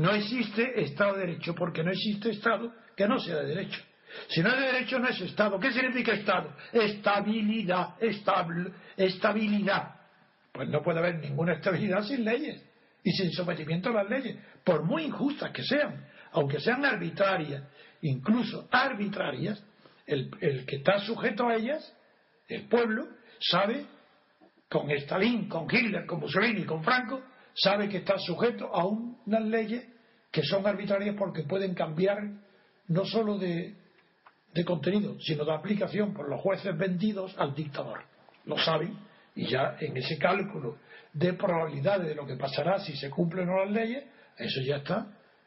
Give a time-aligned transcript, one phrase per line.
[0.00, 3.80] no existe Estado de Derecho porque no existe Estado que no sea de derecho.
[4.28, 5.58] Si no es de derecho, no es Estado.
[5.60, 6.54] ¿Qué significa Estado?
[6.72, 9.94] Estabilidad, estable, estabilidad.
[10.52, 12.62] Pues no puede haber ninguna estabilidad sin leyes
[13.04, 17.62] y sin sometimiento a las leyes, por muy injustas que sean, aunque sean arbitrarias,
[18.02, 19.62] incluso arbitrarias,
[20.06, 21.96] el, el que está sujeto a ellas,
[22.48, 23.08] el pueblo,
[23.38, 23.86] sabe,
[24.68, 27.22] con Stalin, con Hitler, con Mussolini, con Franco,
[27.54, 29.84] sabe que está sujeto a unas leyes
[30.30, 32.18] que son arbitrarias porque pueden cambiar
[32.88, 33.74] no solo de,
[34.64, 38.02] contenido, sino de aplicación por los jueces vendidos al dictador.
[38.46, 38.96] Lo saben
[39.34, 40.78] y ya en ese cálculo
[41.12, 44.04] de probabilidades de lo que pasará si se cumplen o no las leyes,
[44.36, 45.06] eso ya está.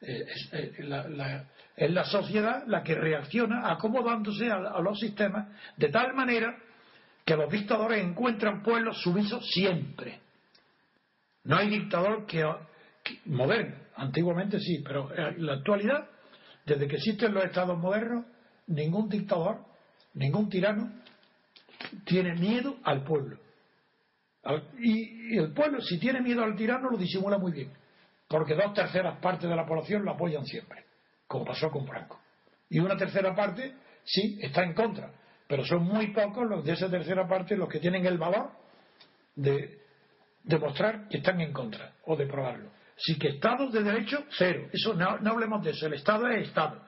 [0.00, 1.46] Eh, eh, es, la,
[1.78, 6.56] la, sociedad la que reacciona acomodándose a, los sistemas de tal manera
[7.24, 10.20] que los dictadores encuentran pueblos sumisos siempre.
[11.44, 12.42] No hay dictador que,
[13.26, 16.08] moderno, antiguamente sí, pero en la actualidad,
[16.64, 18.24] desde que existen los estados modernos,
[18.66, 19.58] ningún dictador,
[20.14, 20.90] ningún tirano
[22.06, 23.38] tiene miedo al pueblo.
[24.78, 27.70] Y, el pueblo, si tiene miedo al tirano, lo disimula muy bien,
[28.28, 30.84] porque dos terceras partes de la población lo apoyan siempre,
[31.26, 32.20] como pasó con Franco.
[32.70, 35.12] Y una tercera parte, sí, está en contra,
[35.46, 38.50] pero son muy pocos los de esa tercera parte los que tienen el valor
[39.36, 39.83] de
[40.44, 42.70] demostrar que están en contra o de probarlo.
[42.96, 44.68] Sí que Estado de Derecho, cero.
[44.72, 45.86] Eso no, no hablemos de eso.
[45.86, 46.80] El Estado es Estado.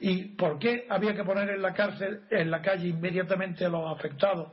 [0.00, 3.90] ¿Y por qué había que poner en la cárcel, en la calle inmediatamente a los
[3.96, 4.52] afectados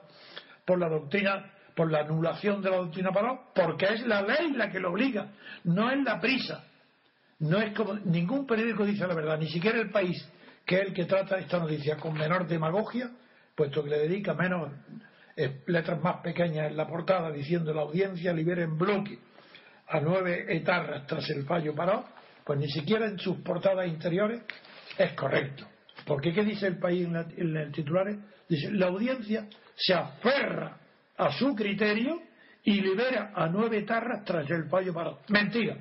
[0.66, 4.70] por la doctrina por la anulación de la doctrina Paró, porque es la ley la
[4.70, 5.32] que lo obliga,
[5.64, 6.66] no es la prisa.
[7.40, 10.18] No es como ningún periódico dice la verdad, ni siquiera el país,
[10.66, 13.10] que es el que trata esta noticia con menor demagogia,
[13.56, 14.72] puesto que le dedica menos
[15.68, 19.20] letras más pequeñas en la portada diciendo la audiencia libera en bloque
[19.88, 22.06] a nueve etarras tras el fallo Paró,
[22.46, 24.42] pues ni siquiera en sus portadas interiores
[24.98, 25.68] es correcto.
[26.06, 28.08] Porque ¿qué dice el país en, en el titular?
[28.48, 30.78] Dice, la audiencia se aferra
[31.18, 32.22] a su criterio
[32.64, 35.22] y libera a nueve tarras tras el fallo parado.
[35.30, 35.78] Mentira.